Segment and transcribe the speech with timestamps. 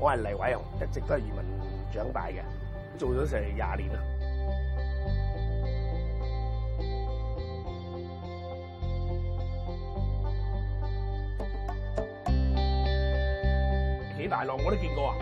[0.00, 1.40] 我系黎伟雄，一直都系渔民
[1.92, 2.36] 长大嘅，
[2.96, 3.98] 做咗成廿年啦。
[14.16, 15.16] 几大浪我都见过啊！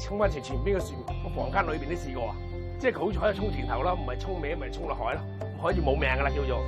[0.00, 0.94] 冲翻前前边嘅船，
[1.24, 2.34] 我房间里边都试过啊！
[2.80, 5.22] 即系好彩冲前头啦，唔系冲尾，咪冲落海啦，
[5.62, 6.58] 可以冇命噶啦叫做。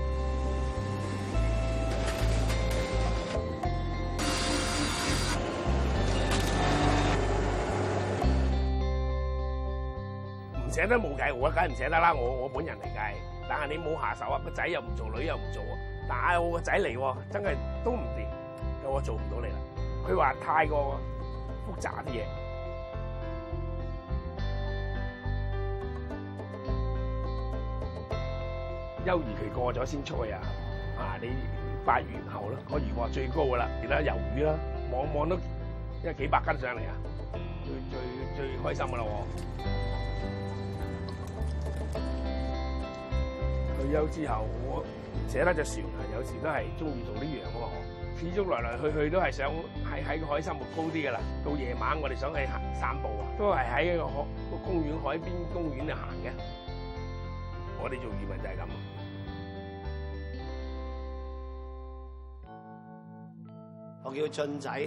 [10.70, 12.14] 捨得冇計，我梗唔捨得啦！
[12.14, 13.12] 我我本人嚟計，
[13.48, 14.40] 但係你冇下手啊！
[14.44, 15.74] 個仔又唔做，女又唔做啊！
[16.08, 17.98] 但係我個仔嚟喎，真係都唔
[18.86, 19.58] 掂，我做唔到你啦！
[20.06, 21.00] 佢話太過
[21.74, 22.22] 複雜啲嘢，
[29.06, 30.38] 休兒期過咗先出去啊！
[30.98, 31.30] 啊，你
[31.84, 34.54] 發完後咯，我預話最高噶啦，而家魷魚啦，
[34.92, 36.94] 望望都一幾百斤上嚟啊！
[37.64, 37.74] 最
[38.46, 39.70] 最最開心噶啦喎！
[43.80, 44.84] 退休之后，我
[45.26, 47.70] 寫得只船啊，有时都系中意做呢样噶
[48.20, 49.48] 始终来来去去都系想
[49.88, 51.20] 喺喺海深目高啲噶啦。
[51.42, 54.12] 到夜晚我哋想去行散步啊，都系喺个海
[54.50, 56.30] 个公园海边公园度行嘅。
[57.82, 58.70] 我哋做渔民就系咁。
[64.02, 64.80] 我叫俊仔，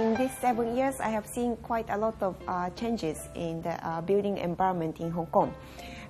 [0.00, 3.76] In these seven years, I have seen quite a lot of uh, changes in the
[3.86, 5.52] uh, building environment in Hong Kong.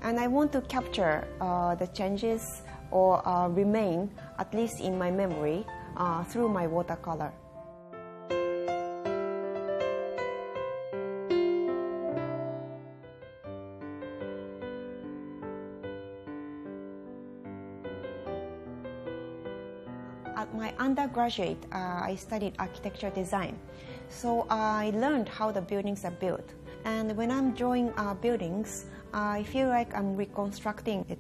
[0.03, 2.63] And I want to capture uh, the changes
[2.93, 4.09] or uh, remain,
[4.39, 7.33] at least in my memory, uh, through my watercolor.
[20.55, 23.59] my undergraduate, uh, I studied architecture design.
[24.09, 26.53] So I learned how the buildings are built.
[26.85, 31.19] And when I'm drawing uh, buildings, I feel like I'm reconstructing it.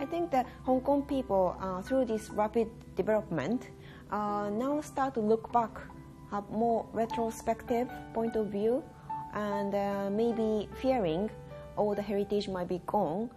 [0.00, 3.68] I think that Hong Kong people, uh, through this rapid development,
[4.10, 5.70] uh, now start to look back,
[6.30, 8.82] have more retrospective point of view,
[9.34, 11.28] and uh, maybe fearing
[11.78, 13.30] all the heritage might be gone.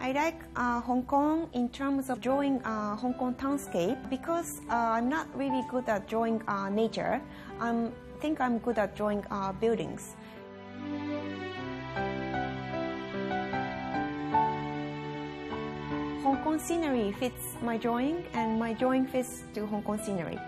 [0.00, 4.74] I like uh, Hong Kong in terms of drawing uh, Hong Kong townscape because uh,
[5.00, 7.20] I'm not really good at drawing uh, nature.
[7.58, 7.88] I
[8.20, 10.14] think I'm good at drawing uh, buildings.
[16.24, 20.38] Hong Kong scenery fits my drawing and my drawing fits to Hong Kong scenery.